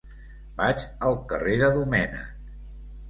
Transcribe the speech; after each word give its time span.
Vaig 0.61 0.85
al 1.09 1.19
carrer 1.33 1.53
de 1.65 1.71
Domènech. 1.77 2.19